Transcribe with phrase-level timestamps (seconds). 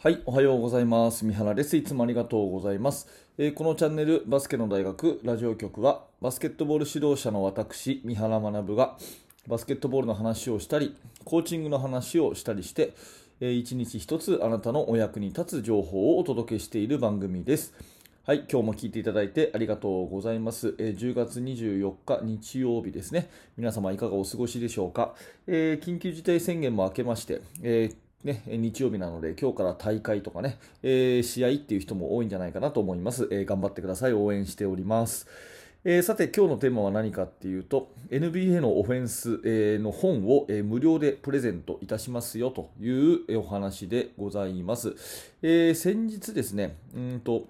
[0.00, 1.24] はい、おはようございます。
[1.24, 1.76] 三原です。
[1.76, 3.08] いつもありがとうございます。
[3.36, 8.96] えーこのチャンネル、バスケの大学ラジオ局は、バスケットボール指導者の私、三原学が、
[9.48, 12.94] バスケットボールの話をしたり、コーチングの話をしたりして、
[13.40, 17.74] えー一日一つあなたのお役に立つ情報をお届けしている番組です。
[18.24, 20.76] はい、今日も聞いていただいてありがとうございます。
[20.78, 23.28] えー10月24日日曜日ですね。
[23.56, 25.16] 皆様いかがお過ごしでしょうか。
[25.48, 33.28] え緊急事態宣言も明けまして、えーね、日曜日なので今日から大会とかね、えー試合っていう人も多いんじゃないかなと思います。
[33.30, 34.12] えー頑張ってください。
[34.12, 35.28] 応援しております。
[35.84, 44.96] えーさて今日のテーマは何かっていうと NBA のオフェンス、えの本を、え無料でプレゼントいたしますよというお話でございます。
[45.42, 47.46] え先日ですね、うんと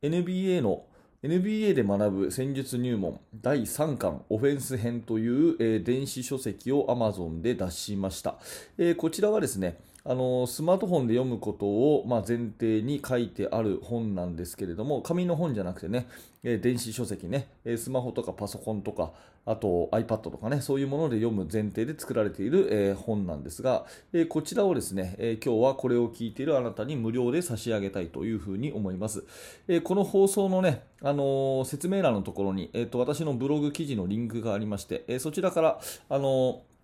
[0.00, 0.84] NBA の
[1.22, 8.36] NBA で学ぶ戦術入門第3巻オフェンス編という、えー電子書籍を Amazon で出しました、
[8.76, 16.06] えーこちらはですねあのスマートフォンで読むことを、まあ、前提に書いてある本なんですけれども紙の本じゃなくてね、
[16.44, 19.10] え電子書籍ね、えスマホとかパソコンとか
[19.44, 29.24] あと iPad とかねそういうもので読む前提で作られている、え本なんですが、えこちらをですね、え今日はこれを聞いているあなたに無料で差し上げたいというふうに思います、
[29.66, 36.75] えこの放送のね、あの説明欄のところに、えーと私のブログ記事のリンクがありまして、えそちらから、あのー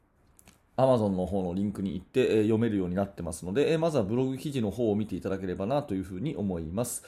[0.77, 7.03] Amazon の方のリンクに行って、読めるようになってますので、まずはブログ記事の方を見ていただければなというふうに思います。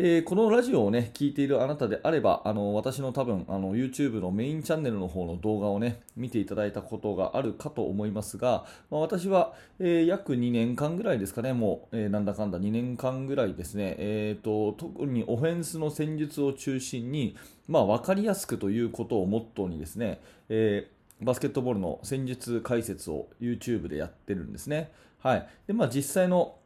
[0.00, 17.36] えーこのラジオをね、聞いているあなたであれば、あの私の多分あの YouTube のメインチャンネルの方の動画をね、見ていただいたことがあるかと思いますが、まあ、私は、えー約2年間ぐらいですかね、もう、えーなんだかんだ2年間ぐらいですね、えーと、特にオフェンスの戦術を中心に、
[17.66, 24.92] まあ、分かりやすくということをモットーにですね、えーバスケットボールの戦術解説を YouTube でやってるんですね。
[25.20, 25.48] はい。
[25.66, 26.56] で、まあ実際の、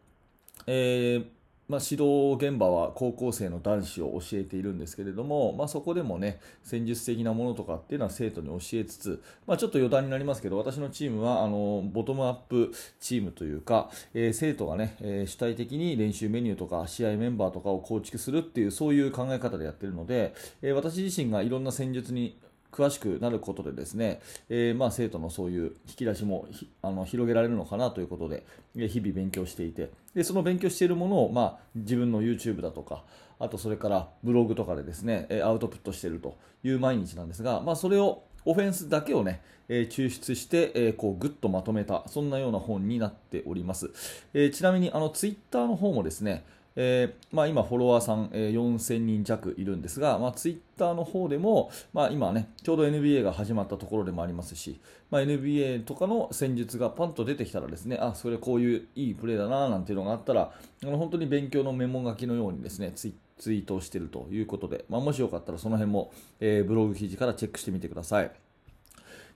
[0.67, 1.27] えー
[1.73, 22.39] まあ、指導現場は高校生の男子を教えているんですけれども、まあ、そこでもね戦術的なものとかっていうのは生徒に教えつつ、まあ、ちょっと余談になりますけど私のチームはあのボトムアップチームというか、えー生徒がね、えー主体的に練習メニューとか試合メンバーとかを構築するっていうそういう考え方でやってるので、えー私自身がいろんな戦術に
[22.73, 26.49] 詳しくなることでですね、えーまあ、生徒のそういう引き出しも
[26.81, 28.45] あの広げられるのかなということで、
[28.75, 33.05] 日々勉強していてでその勉強しているものを、まあ、自分の YouTube だとか
[33.39, 43.91] あとそれからブログとかでですねアウトプットしているという毎日なんですが、まあ、それをオフェンスだけをね、えー抽出して、えーこうぐっとまとめたそんなような本になっております、
[44.35, 46.45] えーちなみにあのツイッターの方もですね
[46.77, 60.53] えーまあ、今、フォロワーさん、えー4000人弱いるんですが、まあ、ツイッターの方でも、まあ、今ね、ちょうど NBA が始まったところでもありますし、まあ、NBA とかの戦術がパンと出てきたらですね、あ、それこういういいプレーだななんていうのがあったら、
[60.83, 68.31] あの本当に勉強のメモ書きのようにですね、ツイツイートをしているということで、まあ、もしよかったらその辺も、えーブログ記事からチェックしてみてください。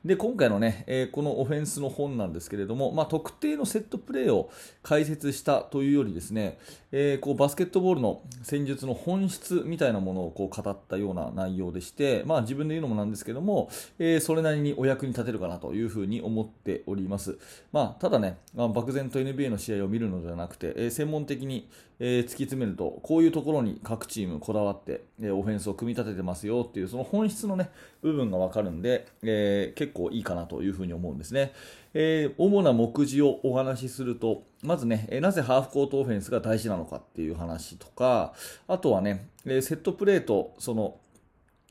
[0.04, 4.50] で今回のね、えーこのオフェンスの本なんですけれども、まあ、特定のセットプレーを
[4.82, 6.58] 解説したというよりですね、
[6.92, 13.68] えーこうバスケットボールの戦術の本質みたいなものをこう語ったような内容でして、まあ、自分で言うのもなんですけども、
[13.98, 17.38] えーそれなりにお役に立てるかなというふうに思っております、
[17.72, 21.68] まあ、ただね、まあ、漠然と NBA の試合を見るのではなくて、えー専門的に、
[21.98, 27.70] えー突き詰めるとこういうところに各チームこだわって、えーオフェンスを組み立ててますよっていうその本質のね
[28.02, 31.52] 部分が分かるんで、えー結結構いいかなというふうに思うんですね、
[31.94, 38.34] えー主な目次をお話しするとまずね、えなぜハーフコートオフェンスが大事なのかっていう話とか
[38.66, 40.96] あとはね、えセットプレーとその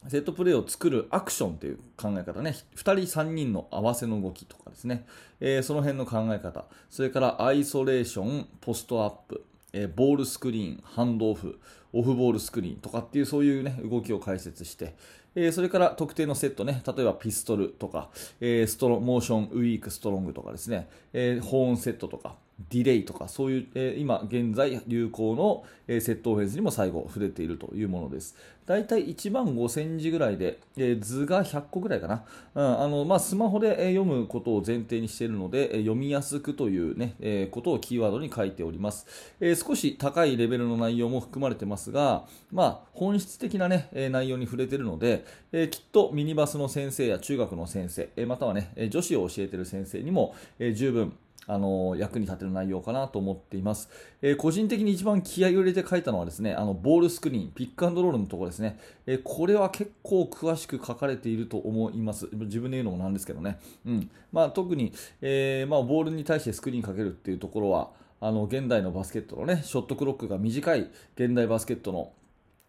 [0.08, 5.06] セットプレーを作るアクションという考え方ね、2人、3人の合わせの動きとかですね、
[5.40, 9.45] えーその辺の考え方、それからアイソレーション、ポストアップ、
[9.78, 11.60] えボールスクリーン、ハンドオフ、
[11.92, 14.96] オフボールスクリーンとかっていうそういう、ね、動きを解説して、
[15.36, 18.10] えーそれから特定のセットね、例えばピストルとか、
[18.40, 22.36] えーストロモーションウィークストロングとかですね、えーホーンセットとか、
[22.70, 28.36] ディレイとか、そういう、えー今現在流行の、えーセットオフェンスにも最後触れているというものです。
[28.66, 32.24] だいたい1万5000字ぐらいで、えー図が100個ぐらいかな。
[32.56, 39.06] うんあのまあ、スマホでえー読むことを前提にしているので、えー読みやすくという、ねえーことをキーワードに書いております、
[39.42, 51.14] えー少し高いレベルの内容も含まれてますが、まあ、本質的な、ね、えー内容に触れているので、えーきっとミニバスの先生や中学の先生、えーまたは、ね、女子を教えている先生にも、えー十分
[51.48, 53.90] あの役に立てる内容かなと思っています、
[54.22, 62.28] えー個人的に一番気合を入れて書いたのはですねあのボールスクリーンピックアンドロールのところですね、えーこれは結構詳しく書かれていると思います。
[62.32, 64.10] 自分で言うのもなんですけどね、うん。
[64.32, 67.90] まあ、特に、えーまあ、ボールに対してスクリーンかけるっていうところは
[68.22, 72.12] あの現代のバスケットのねショットクロックが短い現代バスケットの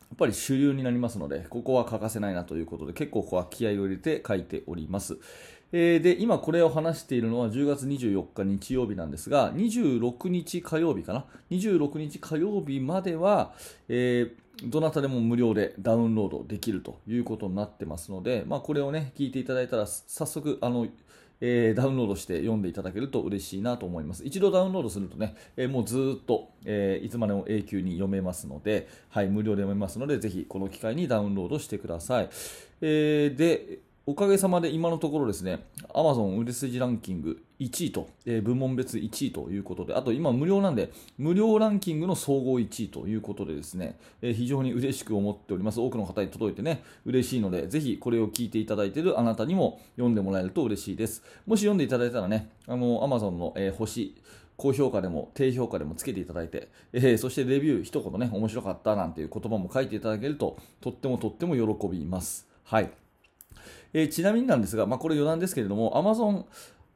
[0.09, 5.19] やっぱり主流になりますので、ここは欠かせないなということで、結構ここは気合を入れて書いております。
[5.73, 13.53] えー、で、今これを話しているのは10月24日日曜日なんですが、26日火曜日かな？26日火曜日までは、
[13.89, 20.87] えー、どなたでも無料でダウンロードできるということになってますので、まあ、これをね、聞いていただいたら、早速、あの、
[21.41, 24.25] えー、ダウンロードして読んでいただけると嬉しいなと思います。
[24.25, 32.31] 一度ダウンロードするとね、えー、もうずっと、えー、いつまでも永久に読めますので、はい、無料で読めますので、ぜひこの機会にダウンロードしてください。
[32.81, 45.81] えで、おかげさまで今のところですね、Amazon 売れ筋ランキング1位と、えー、部門別1位ということで、あと今無料なんで、無料ランキングの総合1位ということでですね、えー、非常に嬉しく思っております。
[45.81, 51.25] 多くの方に届いてね、嬉しいので、ぜひこれを聞いていただいているあなたにも読んでもらえると嬉しいです。
[51.45, 54.15] もし読んでいただいたらね、あの、Amazon の、えー、星、
[54.57, 62.47] 高評価でも低評価でもつけていただいて、えー、そしてレビュー一言ね、面白かったなんていう言葉も書いていただけると、とってもとっても喜びます。
[62.63, 62.93] はい。
[63.93, 66.45] えー、ちなみになんですが、まあ、これ余談ですけれども、Amazon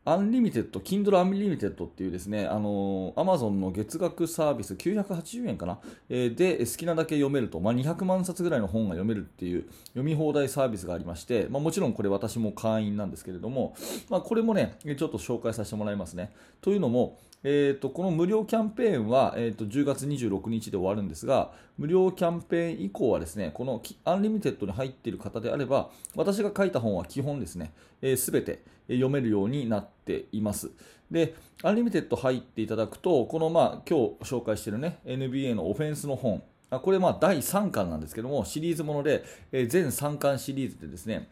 [0.06, 5.78] Unlimited、Kindle Unlimited っていうですね、あのー、Amazon の月額サービス980円かな、
[6.08, 13.76] えー、で好きなだけ読めると、まあ、200万冊ぐらいの本が読めるっていう読み放題サービスがありまして、まあ、もちろんこれ私も会員なんですけれども、
[14.08, 16.32] まあ、これもね、ちょっと紹介させてもらいますね。
[16.62, 30.70] というのも、えーと、この無料キャンペーンは、えーと、10月26日で終わるんですが、無料キャンペーン以降はですね、この Unlimited に入っている方であれば、私が書いた本は基本ですね、す、えー、べ、て読めるようになっています。
[31.10, 41.28] で、 Unlimited 入っていただくと、このまあ今日紹介しているね、NBA のオフェンスの本、これまあ第3巻なんですけども、シリーズもので、えー、全3巻シリーズでですね、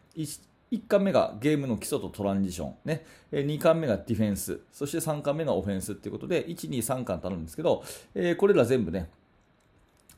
[0.71, 7.83] 1巻目がゲームの基礎とトランジション、ね、2巻目がディフェンス、そして3巻目がオフェンスということで、1、2、3巻とあるんですけど、
[8.13, 9.09] えー、これら全部ね、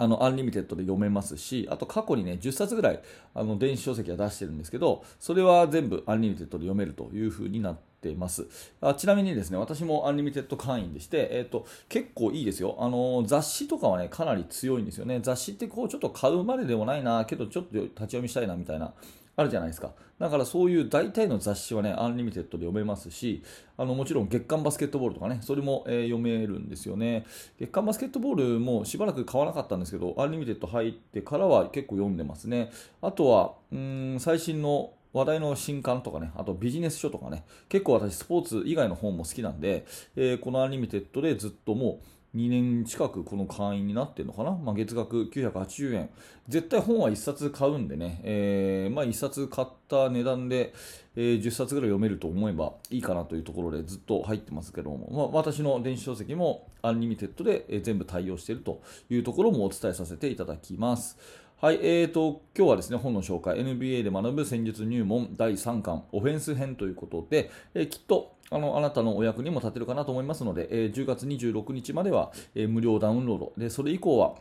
[0.02, 3.02] あの、 Unlimited で読めますし、あと過去にね、10冊ぐらい、
[3.36, 8.48] あの、電子書籍は出してるんですけど、それは全部 Unlimited で読めるという風になっています。
[8.82, 12.78] あちなみにですね、私も Unlimited 会員でして、え、ー、と、結構いいですよ。
[12.80, 15.20] あの、雑誌とかはね、かなり強いんですよね。
[15.22, 18.96] 雑誌ってこう、ちょっと買うまででもないな、けどちょっと立ち読みしたいな、みたいな。
[19.36, 19.94] あるじゃないですか。
[20.20, 23.44] だからそういう大体の雑誌はね、 Unlimited で読めますし、
[23.78, 27.26] あのもちろん月刊バスケットボールとかね、それも、えー、読めるんですよね。
[27.60, 32.72] 月刊バスケットボールもしばらく買わなかったんですけど、 Unlimited 入ってからは結構読んでますね。
[33.02, 39.86] あとは、うん最新の話題の新刊とかね、あとビジネス書とかね、結構私スポーツ以外の本も好きなんで、
[40.16, 42.06] えー、この Unlimited でずっともう
[42.36, 46.10] 2年近くこの会員になってるのかな、まあ、月額980円。
[46.48, 50.74] 絶対本は1冊買うんでね、えー、まあ、1冊買った値段で、
[51.18, 61.18] えー、10冊ぐらい読めると思えばいいかなというところでずっと入ってますけども、まあ、私の電子書籍も Unlimited で、全部対応しているというところもお伝えさせていただきます。
[61.62, 74.38] はい、えーと、今日はですね、本の紹介、NBA で学ぶ戦術入門第3巻、オフェンス編ということで、えー、きっとあのあなたのお役にも立てるかなと思いますので、えー、10月26日までは、えー、無料ダウンロードで、それ以降は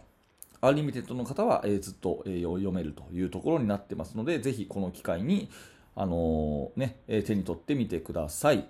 [0.63, 5.51] Unlimited の方は、えー、ずっと、えー、読めるというところになってますので、ぜひこの機会に、
[5.97, 8.67] あのー、ね、え手に取ってみてください。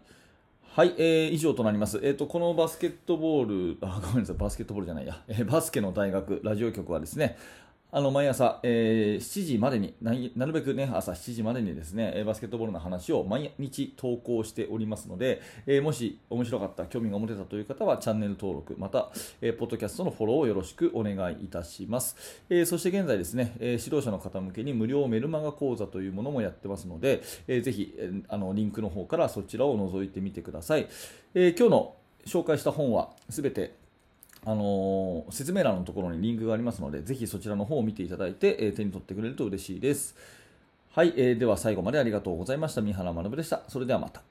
[0.72, 2.00] はい、えー、以上となります。
[2.02, 7.36] えっ、ー、と、このバスケットボール、あ、ごめんなさい、バスケットボールじゃないや、えー、バスケの大学ラジオ局はですね、
[7.92, 22.16] あの毎朝、えー、7時までになるべくね朝7時までにですねバスケットボールの話を毎日投稿しておりますので、えー、もし面白かった興味が持てたという方はチャンネル登録また、えー、ポッドキャストのフォローをよろしくお願いいたします、
[22.48, 30.88] えー、そして現在ですね、え、指導者の方向けに無料メルマガ講座というものもやってますので、え、ぜひ、え、あのリンクの方からそちらを覗いてみてください、
[31.34, 31.94] え、今日の
[32.26, 33.79] 紹介した本はすべて
[34.44, 40.16] あのー、説明欄のところにリンクがありますので、ぜひそちらの方を見ていただいて、えー、手に取ってくれると嬉しいです。
[40.92, 42.80] はい、えー、では最後までありがとうございました。
[42.80, 43.62] 三原学でした。
[43.68, 44.29] それではまた。